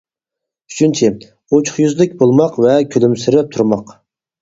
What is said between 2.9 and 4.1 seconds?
كۈلۈمسىرەپ تۇرماق.